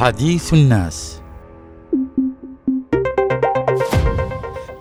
حديث 0.00 0.54
الناس. 0.54 1.20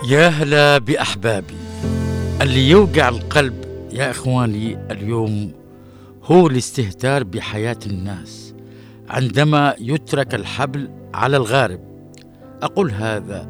يا 0.08 0.28
هلا 0.28 0.78
بأحبابي. 0.78 1.58
اللي 2.42 2.70
يوقع 2.70 3.10
القلب 3.10 3.66
يا 3.92 4.12
إخواني 4.12 4.92
اليوم 4.92 5.52
هو 6.24 6.48
الاستهتار 6.48 7.24
بحياة 7.24 7.78
الناس 7.86 8.54
عندما 9.10 9.76
يترك 9.80 10.36
الحبل 10.36 10.90
على 11.14 11.38
الغارب. 11.38 11.80
أقول 12.62 12.92
هذا 12.92 13.50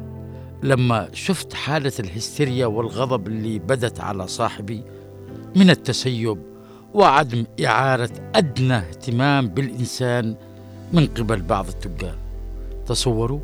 لما 0.62 1.08
شفت 1.12 1.54
حالة 1.54 1.92
الهستيريا 2.00 2.66
والغضب 2.66 3.26
اللي 3.26 3.58
بدت 3.58 4.00
على 4.00 4.26
صاحبي 4.26 4.82
من 5.56 5.70
التسيب 5.70 6.38
وعدم 6.94 7.44
إعارة 7.64 8.10
أدنى 8.34 8.76
اهتمام 8.76 9.48
بالإنسان 9.48 10.36
من 10.92 11.06
قبل 11.06 11.42
بعض 11.42 11.68
التجار. 11.68 12.16
تصوروا؟ 12.86 13.40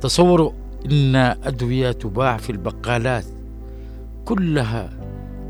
تصوروا 0.00 0.52
إن 0.86 1.16
أدوية 1.16 1.92
تباع 1.92 2.36
في 2.36 2.50
البقالات. 2.50 3.24
كلها 4.24 4.90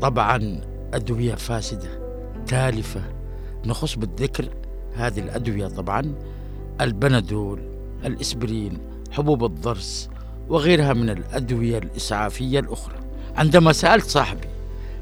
طبعا 0.01 0.61
أدوية 0.93 1.35
فاسدة 1.35 1.89
تالفة. 2.47 3.01
نخص 3.65 3.95
بالذكر 3.95 4.49
هذه 4.95 5.19
الأدوية 5.19 5.67
طبعا 5.67 6.15
البنادول 6.81 7.59
الإسبرين 8.05 8.77
حبوب 9.11 9.45
الضرس 9.45 10.09
وغيرها 10.49 10.93
من 10.93 11.09
الأدوية 11.09 11.77
الإسعافية 11.77 12.59
الأخرى. 12.59 12.95
عندما 13.35 13.73
سألت 13.73 14.05
صاحبي 14.05 14.47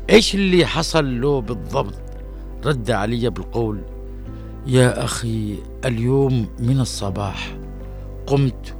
إيش 0.09 0.35
اللي 0.35 0.65
حصل 0.65 1.21
له 1.21 1.41
بالضبط؟ 1.41 2.01
رد 2.65 2.91
علي 2.91 3.29
بالقول 3.29 3.81
يا 4.67 5.03
أخي 5.03 5.55
اليوم 5.85 6.47
من 6.59 6.79
الصباح 6.79 7.57
قمت 8.27 8.75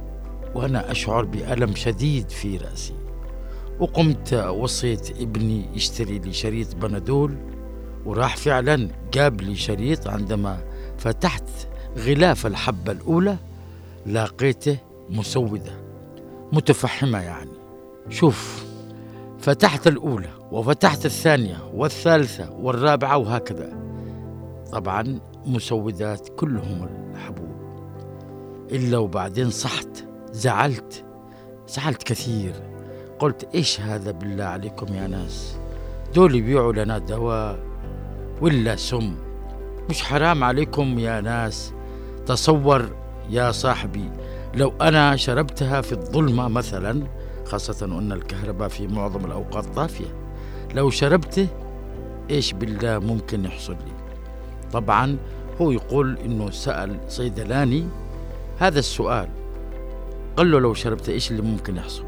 وأنا 0.54 0.90
أشعر 0.90 1.24
بألم 1.24 1.74
شديد 1.74 2.30
في 2.30 2.56
رأسي. 2.56 2.94
وقمت 3.80 4.34
وصيت 4.34 5.10
ابني 5.20 5.64
يشتري 5.74 6.18
لي 6.18 6.32
شريط 6.32 6.74
بنادول 6.74 7.36
وراح 8.04 8.36
فعلا 8.36 8.88
جاب 9.12 9.40
لي 9.40 9.56
شريط 9.56 10.08
عندما 10.08 10.58
فتحت 10.98 11.44
غلاف 11.98 12.46
الحبة 12.46 12.92
الأولى 12.92 13.36
لقيته 14.06 14.76
مسودة. 15.10 15.72
متفحمة 16.52 17.18
يعني. 17.18 17.50
شوف 18.08 18.64
فتحت 19.40 19.86
الأولى 19.86 20.30
وفتحت 20.52 21.06
الثانية 21.06 21.56
والثالثة 21.74 22.50
والرابعة 22.52 23.16
وهكذا. 23.16 23.72
طبعا 24.72 25.18
مسودات 25.46 26.28
كلهم 26.36 26.88
الحبوب. 27.14 27.52
إلا 28.72 28.98
وبعدين 28.98 29.50
صحت 29.50 30.04
زعلت 30.32 31.04
زعلت 31.68 32.02
كثير. 32.02 32.54
قلت 33.18 33.48
إيش 33.54 33.80
هذا 33.80 34.10
بالله 34.10 34.44
عليكم 34.44 34.94
يا 34.94 35.06
ناس؟ 35.06 35.56
دول 36.14 36.34
يبيعوا 36.34 36.72
لنا 36.72 36.98
دواء 36.98 37.58
ولا 38.40 38.76
سم؟ 38.76 39.14
مش 39.90 40.02
حرام 40.02 40.44
عليكم 40.44 40.98
يا 40.98 41.20
ناس؟ 41.20 41.72
تصور 42.26 42.96
يا 43.30 43.50
صاحبي 43.52 44.10
لو 44.54 44.72
أنا 44.80 45.16
شربتها 45.16 45.80
في 45.80 45.92
الظلمة 45.92 46.48
مثلا 46.48 47.06
خاصة 47.44 47.86
أن 47.86 48.12
الكهرباء 48.12 48.68
في 48.68 48.86
معظم 48.86 49.24
الأوقات 49.24 49.64
طافية 49.64 50.14
لو 50.74 50.90
شربته 50.90 51.48
إيش 52.30 52.52
بالله 52.52 52.98
ممكن 52.98 53.44
يحصل 53.44 53.72
لي؟ 53.72 54.01
طبعا 54.72 55.16
هو 55.60 55.70
يقول 55.70 56.18
إنه 56.18 56.50
سأل 56.50 57.00
صيدلاني 57.08 57.88
هذا 58.58 58.78
السؤال. 58.78 59.28
قال 60.36 60.50
له 60.50 60.60
لو 60.60 60.74
شربت 60.74 61.08
إيش 61.08 61.30
اللي 61.30 61.42
ممكن 61.42 61.76
يحصل؟ 61.76 62.04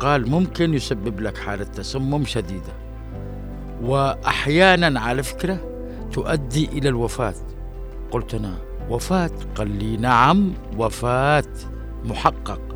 قال 0.00 0.30
ممكن 0.30 0.74
يسبب 0.74 1.20
لك 1.20 1.38
حالة 1.38 1.64
تسمم 1.64 2.24
شديدة. 2.24 2.72
وأحيانا 3.82 5.00
على 5.00 5.22
فكرة 5.22 5.58
تؤدي 6.12 6.64
إلى 6.64 6.88
الوفاة. 6.88 7.34
قلت 8.10 8.34
أنا 8.34 8.54
وفاة؟ 8.90 9.30
قال 9.54 9.70
لي 9.70 9.96
نعم 9.96 10.52
وفاة 10.78 11.44
محقق. 12.04 12.69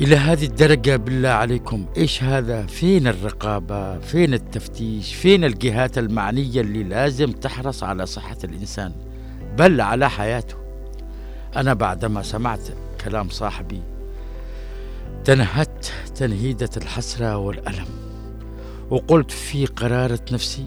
إلى 0.00 0.16
هذه 0.16 0.44
الدرجة 0.44 0.96
بالله 0.96 1.28
عليكم 1.28 1.86
إيش 1.96 2.22
هذا؟ 2.22 2.66
فين 2.66 3.06
الرقابة؟ 3.06 3.98
فين 3.98 4.34
التفتيش؟ 4.34 5.14
فين 5.14 5.44
الجهات 5.44 5.98
المعنية 5.98 6.60
اللي 6.60 6.82
لازم 6.84 7.32
تحرص 7.32 7.82
على 7.82 8.06
صحة 8.06 8.36
الإنسان؟ 8.44 8.92
بل 9.58 9.80
على 9.80 10.10
حياته. 10.10 10.54
أنا 11.56 11.74
بعدما 11.74 12.22
سمعت 12.22 12.60
كلام 13.04 13.28
صاحبي 13.28 13.82
تنهدت 15.24 15.92
تنهيدة 16.14 16.70
الحسرة 16.76 17.36
والألم 17.36 17.88
وقلت 18.90 19.30
في 19.30 19.66
قرارة 19.66 20.20
نفسي 20.32 20.66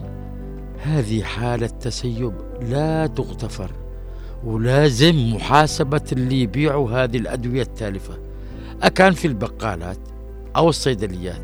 هذه 0.82 1.22
حالة 1.22 1.66
تسيب 1.66 2.32
لا 2.62 3.06
تغتفر 3.06 3.70
ولازم 4.44 5.34
محاسبة 5.34 6.02
اللي 6.12 6.40
يبيعوا 6.40 6.90
هذه 6.90 7.16
الأدوية 7.16 7.62
التالفة. 7.62 8.29
أكان 8.82 9.12
في 9.12 9.26
البقالات 9.26 9.98
أو 10.56 10.68
الصيدليات 10.68 11.42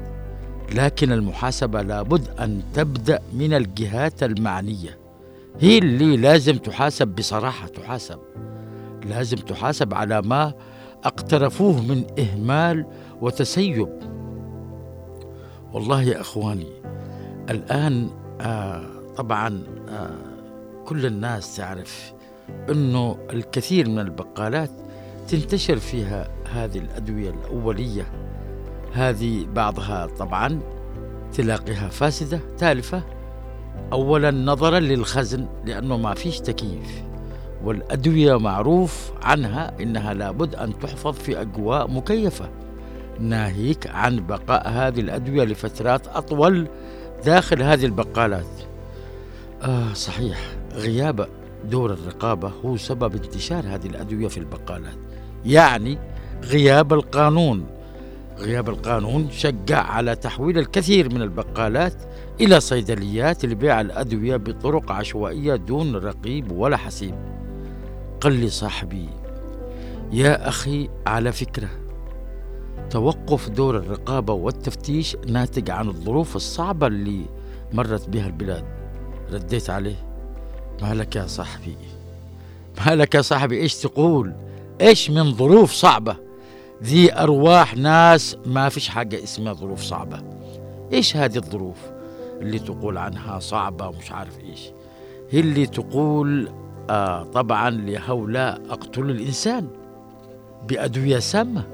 لكن 0.74 1.12
المحاسبة 1.12 1.82
لابد 1.82 2.28
أن 2.40 2.62
تبدأ 2.74 3.20
من 3.32 3.54
الجهات 3.54 4.22
المعنية. 4.22 4.98
هي 5.60 5.78
اللي 5.78 6.16
لازم 6.16 6.56
تحاسب 6.58 7.08
بصراحة 7.08 7.66
تحاسب. 7.68 8.18
لازم 9.04 9.36
تحاسب 9.36 9.94
على 9.94 10.22
ما 10.22 10.52
اقترفوه 11.04 11.80
من 11.82 12.04
إهمال 12.18 12.86
وتسيب. 13.20 13.88
والله 15.72 16.02
يا 16.02 16.20
أخواني 16.20 16.66
الآن 17.50 18.10
آه 18.40 18.86
طبعا 19.16 19.62
آه 19.88 20.10
كل 20.84 21.06
الناس 21.06 21.56
تعرف 21.56 22.12
أنه 22.70 23.18
الكثير 23.32 23.88
من 23.88 23.98
البقالات 23.98 24.70
تنتشر 25.28 25.76
فيها 25.76 26.28
هذه 26.52 26.78
الأدوية 26.78 27.30
الأولية. 27.30 28.06
هذه 28.92 29.46
بعضها 29.54 30.06
طبعا 30.06 30.60
تلاقيها 31.32 31.88
فاسدة 31.88 32.40
تالفة. 32.58 33.02
أولا 33.92 34.30
نظرا 34.30 34.80
للخزن 34.80 35.46
لأنه 35.64 35.96
ما 35.96 36.14
فيش 36.14 36.40
تكييف. 36.40 37.02
والأدوية 37.64 38.38
معروف 38.38 39.12
عنها 39.22 39.72
إنها 39.80 40.14
لابد 40.14 40.54
أن 40.54 40.78
تحفظ 40.78 41.14
في 41.14 41.40
أجواء 41.40 41.90
مكيفة. 41.90 42.50
ناهيك 43.20 43.86
عن 43.86 44.26
بقاء 44.26 44.68
هذه 44.68 45.00
الأدوية 45.00 45.44
لفترات 45.44 46.08
أطول 46.08 46.68
داخل 47.24 47.62
هذه 47.62 47.84
البقالات. 47.84 48.46
آه 49.62 49.92
صحيح 49.92 50.38
غياب 50.74 51.28
دور 51.64 51.92
الرقابة 51.92 52.52
هو 52.64 52.76
سبب 52.76 53.14
انتشار 53.14 53.64
هذه 53.66 53.86
الأدوية 53.86 54.28
في 54.28 54.38
البقالات. 54.38 55.05
يعني 55.44 55.98
غياب 56.44 56.92
القانون. 56.92 57.66
غياب 58.38 58.68
القانون 58.68 59.30
شجع 59.30 59.82
على 59.82 60.16
تحويل 60.16 60.58
الكثير 60.58 61.14
من 61.14 61.22
البقالات 61.22 61.94
إلى 62.40 62.60
صيدليات 62.60 63.44
لبيع 63.44 63.80
الأدوية 63.80 64.36
بطرق 64.36 64.92
عشوائية 64.92 65.56
دون 65.56 65.96
رقيب 65.96 66.52
ولا 66.52 66.76
حسيب. 66.76 67.14
قال 68.20 68.32
لي 68.32 68.48
صاحبي 68.48 69.08
يا 70.12 70.48
أخي 70.48 70.88
على 71.06 71.32
فكرة 71.32 71.68
توقف 72.90 73.48
دور 73.48 73.76
الرقابة 73.76 74.32
والتفتيش 74.32 75.16
ناتج 75.28 75.70
عن 75.70 75.88
الظروف 75.88 76.36
الصعبة 76.36 76.86
اللي 76.86 77.26
مرت 77.72 78.08
بها 78.08 78.26
البلاد. 78.26 78.64
رديت 79.32 79.70
عليه 79.70 79.96
مالك 80.82 81.16
يا 81.16 81.26
صاحبي؟ 81.26 81.76
مالك 82.86 83.14
يا 83.14 83.22
صاحبي 83.22 83.56
إيش 83.56 83.76
تقول؟ 83.76 84.32
إيش 84.80 85.10
من 85.10 85.34
ظروف 85.34 85.72
صعبة؟ 85.72 86.16
ذي 86.82 87.14
أرواح 87.14 87.76
ناس 87.76 88.36
ما 88.46 88.68
فيش 88.68 88.88
حاجة 88.88 89.22
اسمها 89.24 89.52
ظروف 89.52 89.82
صعبة. 89.82 90.22
إيش 90.92 91.16
هذه 91.16 91.36
الظروف 91.36 91.76
اللي 92.40 92.58
تقول 92.58 92.98
عنها 92.98 93.38
صعبة 93.38 93.88
ومش 93.88 94.12
عارف 94.12 94.40
إيش؟ 94.40 94.60
هي 95.30 95.40
اللي 95.40 95.66
تقول 95.66 96.50
آه 96.90 97.22
طبعا 97.22 97.70
لهؤلاء 97.70 98.60
اقتلوا 98.70 99.10
الإنسان 99.10 99.68
بأدوية 100.68 101.18
سامة. 101.18 101.66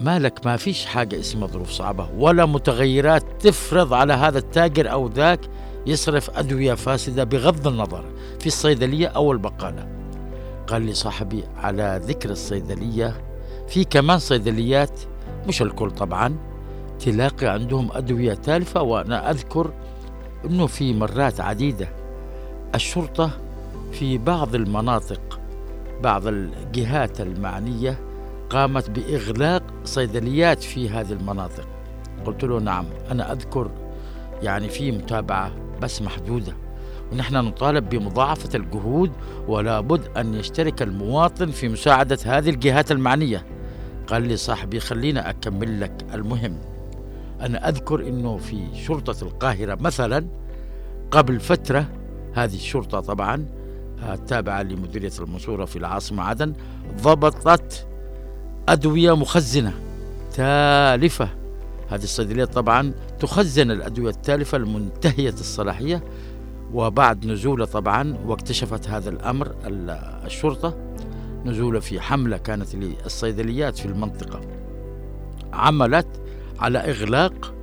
مالك 0.00 0.46
ما 0.46 0.56
فيش 0.56 0.86
حاجة 0.86 1.20
اسمها 1.20 1.46
ظروف 1.46 1.70
صعبة 1.70 2.08
ولا 2.18 2.46
متغيرات 2.46 3.24
تفرض 3.40 3.92
على 3.92 4.12
هذا 4.12 4.38
التاجر 4.38 4.92
أو 4.92 5.08
ذاك 5.08 5.40
يصرف 5.86 6.38
أدوية 6.38 6.74
فاسدة 6.74 7.24
بغض 7.24 7.66
النظر 7.68 8.04
في 8.40 8.46
الصيدلية 8.46 9.06
أو 9.06 9.32
البقالة. 9.32 9.97
قال 10.68 10.82
لي 10.82 10.94
صاحبي 10.94 11.44
على 11.56 12.00
ذكر 12.04 12.30
الصيدلية 12.30 13.20
في 13.68 13.84
كمان 13.84 14.18
صيدليات 14.18 15.00
مش 15.48 15.62
الكل 15.62 15.90
طبعا 15.90 16.36
تلاقي 17.00 17.46
عندهم 17.46 17.88
أدوية 17.92 18.34
تالفة 18.34 18.82
وأنا 18.82 19.30
أذكر 19.30 19.72
أنه 20.44 20.66
في 20.66 20.94
مرات 20.94 21.40
عديدة. 21.40 21.88
الشرطة 22.74 23.30
في 23.92 24.18
بعض 24.18 24.54
المناطق 24.54 25.40
بعض 26.02 26.26
الجهات 26.26 27.20
المعنية 27.20 27.98
قامت 28.50 28.90
بإغلاق 28.90 29.62
صيدليات 29.84 30.62
في 30.62 30.88
هذه 30.90 31.12
المناطق. 31.12 31.68
قلت 32.26 32.44
له 32.44 32.60
نعم 32.60 32.84
أنا 33.10 33.32
أذكر 33.32 33.70
يعني 34.42 34.68
في 34.68 34.92
متابعة 34.92 35.52
بس 35.82 36.02
محدودة. 36.02 36.52
ونحن 37.12 37.34
نطالب 37.34 37.88
بمضاعفة 37.88 38.58
الجهود 38.58 39.12
ولا 39.48 39.80
بد 39.80 40.08
أن 40.16 40.34
يشترك 40.34 40.82
المواطن 40.82 41.50
في 41.50 41.68
مساعدة 41.68 42.18
هذه 42.24 42.50
الجهات 42.50 42.92
المعنية. 42.92 43.44
قال 44.06 44.22
لي 44.28 44.36
صاحبي 44.36 44.80
خلينا 44.80 45.30
أكمل 45.30 45.80
لك 45.80 45.92
المهم. 46.14 46.58
أنا 47.40 47.68
أذكر 47.68 48.08
أنه 48.08 48.36
في 48.36 48.66
شرطة 48.74 49.24
القاهرة 49.24 49.78
مثلا 49.80 50.26
قبل 51.10 51.40
فترة 51.40 51.86
هذه 52.34 52.54
الشرطة 52.54 53.00
طبعا 53.00 53.46
التابعة 54.12 54.62
لمديرية 54.62 55.12
المنصورة 55.20 55.64
في 55.64 55.76
العاصمة 55.76 56.22
عدن 56.22 56.52
ضبطت 57.02 57.86
أدوية 58.68 59.16
مخزنة 59.16 59.72
تالفة. 60.34 61.28
هذه 61.88 62.02
الصيدليات 62.02 62.54
طبعا 62.54 62.92
تخزن 63.18 63.70
الأدوية 63.70 64.10
التالفة 64.10 64.56
المنتهية 64.56 65.28
الصلاحية 65.28 66.02
وبعد 66.74 67.26
نزوله 67.26 67.64
طبعا 67.64 68.18
واكتشفت 68.26 68.88
هذا 68.88 69.10
الأمر 69.10 69.54
الشرطة 70.26 70.76
نزوله 71.44 71.80
في 71.80 72.00
حملة 72.00 72.36
كانت 72.36 72.74
للصيدليات 72.74 73.78
في 73.78 73.86
المنطقة. 73.86 74.40
عملت 75.52 76.06
على 76.58 76.78
إغلاق 76.78 77.54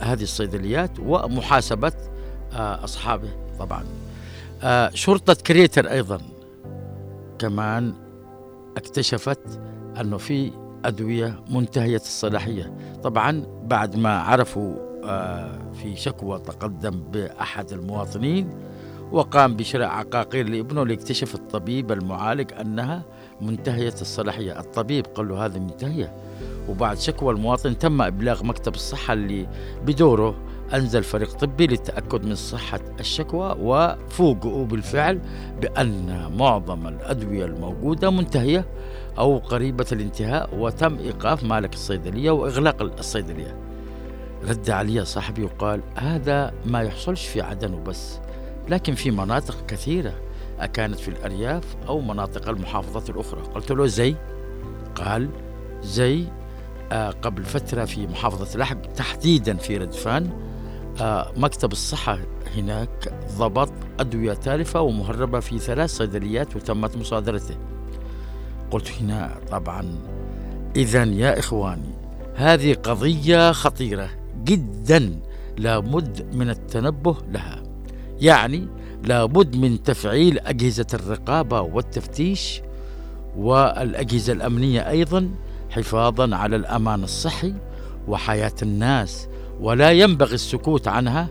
هذه 0.00 0.22
الصيدليات 0.22 0.90
ومحاسبة 1.00 1.92
آه، 2.52 2.84
أصحابه 2.84 3.28
طبعا. 3.58 3.84
آه، 4.62 4.90
شرطة 4.94 5.34
كريتر 5.34 5.90
أيضا 5.90 6.20
كمان 7.38 7.94
اكتشفت 8.76 9.60
أنه 10.00 10.16
في 10.16 10.52
أدوية 10.84 11.44
منتهية 11.50 11.96
الصلاحية. 11.96 12.74
طبعا 13.02 13.46
بعد 13.64 13.96
ما 13.96 14.18
عرفوا 14.18 14.93
في 15.74 15.96
شكوى 15.96 16.38
تقدم 16.38 16.90
بأحد 17.12 17.72
المواطنين 17.72 18.48
وقام 19.12 19.56
بشراء 19.56 19.88
عقاقير 19.88 20.48
لابنه 20.48 20.86
ليكتشف 20.86 21.34
الطبيب 21.34 21.92
المعالج 21.92 22.52
أنها 22.60 23.02
منتهية 23.40 23.94
الصلاحية. 24.00 24.60
الطبيب 24.60 25.06
قال 25.06 25.28
له 25.28 25.46
هذه 25.46 25.58
منتهية. 25.58 26.12
وبعد 26.68 26.98
شكوى 26.98 27.34
المواطن 27.34 27.78
تم 27.78 28.02
إبلاغ 28.02 28.44
مكتب 28.44 28.74
الصحة 28.74 29.12
اللي 29.12 29.46
بدوره 29.86 30.34
أنزل 30.74 31.02
فريق 31.02 31.32
طبي 31.32 31.66
للتأكد 31.66 32.24
من 32.24 32.34
صحة 32.34 32.80
الشكوى 33.00 33.56
وفوجئوا 33.60 34.64
بالفعل 34.64 35.20
بأن 35.60 36.30
معظم 36.38 36.86
الأدوية 36.86 37.44
الموجودة 37.44 38.10
منتهية 38.10 38.64
أو 39.18 39.38
قريبة 39.38 39.86
الانتهاء 39.92 40.50
وتم 40.58 40.98
إيقاف 40.98 41.44
مالك 41.44 41.72
الصيدلية 41.74 42.30
وإغلاق 42.30 42.82
الصيدلية. 42.82 43.56
رد 44.48 44.70
علي 44.70 45.04
صاحبي 45.04 45.44
وقال 45.44 45.80
هذا 45.96 46.54
ما 46.66 46.82
يحصلش 46.82 47.26
في 47.26 47.40
عدن 47.40 47.74
وبس 47.74 48.18
لكن 48.68 48.94
في 48.94 49.10
مناطق 49.10 49.66
كثيرة 49.66 50.14
أكانت 50.60 50.98
في 50.98 51.08
الأرياف 51.08 51.64
أو 51.88 52.00
مناطق 52.00 52.48
المحافظات 52.48 53.10
الأخرى. 53.10 53.40
قلت 53.40 53.72
له 53.72 53.86
زي؟ 53.86 54.14
قال 54.94 55.28
زي 55.82 56.24
آه 56.92 57.10
قبل 57.10 57.44
فترة 57.44 57.84
في 57.84 58.06
محافظة 58.06 58.58
لحق 58.58 58.80
تحديدا 58.80 59.56
في 59.56 59.76
ردفان 59.76 60.30
آه 61.00 61.32
مكتب 61.36 61.72
الصحة 61.72 62.18
هناك 62.56 63.14
ضبط 63.38 63.72
أدوية 64.00 64.34
تالفة 64.34 64.80
ومهربة 64.80 65.40
في 65.40 65.58
ثلاث 65.58 65.90
صيدليات 65.90 66.56
وتمت 66.56 66.96
مصادرته. 66.96 67.56
قلت 68.70 68.92
هنا 69.00 69.36
طبعا 69.50 69.98
إذا 70.76 71.04
يا 71.04 71.38
إخواني 71.38 71.94
هذه 72.34 72.74
قضية 72.74 73.52
خطيرة. 73.52 74.23
جدا 74.44 75.20
لابد 75.58 76.34
من 76.34 76.50
التنبه 76.50 77.16
لها. 77.32 77.62
يعني 78.20 78.68
لابد 79.04 79.56
من 79.56 79.82
تفعيل 79.82 80.38
أجهزة 80.38 80.86
الرقابة 80.94 81.60
والتفتيش 81.60 82.62
والأجهزة 83.36 84.32
الأمنية 84.32 84.88
أيضا 84.90 85.30
حفاظا 85.70 86.36
على 86.36 86.56
الأمان 86.56 87.04
الصحي 87.04 87.54
وحياة 88.08 88.52
الناس 88.62 89.28
ولا 89.60 89.90
ينبغي 89.92 90.34
السكوت 90.34 90.88
عنها 90.88 91.28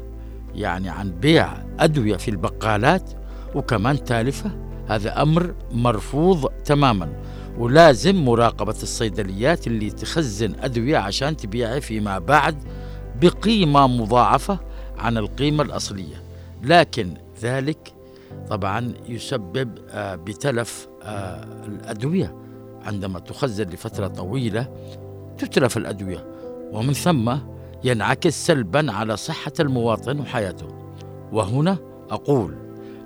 يعني 0.55 0.89
عن 0.89 1.11
بيع 1.11 1.53
أدوية 1.79 2.17
في 2.17 2.31
البقالات 2.31 3.11
وكمان 3.55 4.03
تالفة. 4.03 4.51
هذا 4.87 5.21
أمر 5.21 5.55
مرفوض 5.71 6.45
تماما 6.65 7.13
ولازم 7.57 8.25
مراقبة 8.25 8.75
الصيدليات 8.83 9.67
اللي 9.67 9.89
تخزن 9.89 10.53
أدوية 10.59 10.97
عشان 10.97 11.37
تبيعها 11.37 11.79
فيما 11.79 12.19
بعد 12.19 12.63
بقيمة 13.23 13.87
مضاعفة 13.87 14.59
عن 14.97 15.17
القيمة 15.17 15.63
الأصلية 15.63 16.23
لكن 16.63 17.13
ذلك 17.41 17.93
طبعا 18.49 18.93
يسبب 19.09 19.69
آه، 19.89 20.15
بتلف 20.15 20.87
آه، 21.03 21.43
الأدوية. 21.67 22.35
عندما 22.85 23.19
تخزن 23.19 23.63
لفترة 23.69 24.07
طويلة 24.07 24.67
تتلف 25.37 25.77
الأدوية 25.77 26.25
ومن 26.71 26.93
ثم 26.93 27.35
ينعكس 27.83 28.45
سلبا 28.45 28.91
على 28.91 29.17
صحة 29.17 29.51
المواطن 29.59 30.19
وحياته. 30.19 30.67
وهنا 31.31 31.77
أقول 32.09 32.55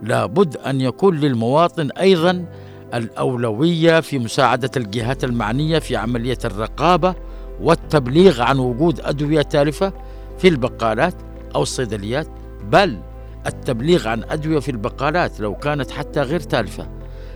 لابد 0.03 0.57
أن 0.57 0.81
يكون 0.81 1.17
للمواطن 1.17 1.91
أيضا 1.91 2.45
الأولوية 2.93 3.99
في 3.99 4.19
مساعدة 4.19 4.71
الجهات 4.77 5.23
المعنية 5.23 5.79
في 5.79 5.95
عملية 5.95 6.37
الرقابة 6.45 7.15
والتبليغ 7.61 8.41
عن 8.41 8.59
وجود 8.59 9.01
أدوية 9.01 9.41
تالفة 9.41 9.93
في 10.37 10.47
البقالات 10.47 11.13
أو 11.55 11.61
الصيدليات 11.61 12.27
بل 12.71 12.99
التبليغ 13.45 14.07
عن 14.07 14.23
أدوية 14.23 14.59
في 14.59 14.71
البقالات 14.71 15.39
لو 15.39 15.55
كانت 15.55 15.91
حتى 15.91 16.21
غير 16.21 16.39
تالفة 16.39 16.87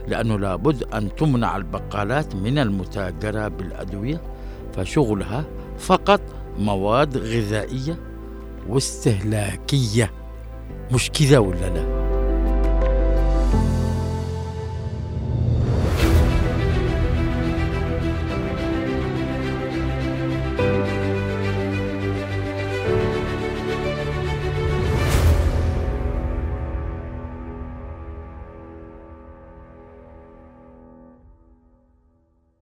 لأنه 0.07 0.39
لابد 0.39 0.83
أن 0.83 1.15
تمنع 1.15 1.57
البقالات 1.57 2.35
من 2.35 2.57
المتاجرة 2.57 3.47
بالأدوية 3.47 4.21
فشغلها 4.75 5.45
فقط 5.79 6.21
مواد 6.59 7.17
غذائية 7.17 7.97
واستهلاكية 8.69 10.11
مش 10.91 11.11
كذا 11.11 11.37
ولا 11.37 11.69
لا؟ 11.69 12.00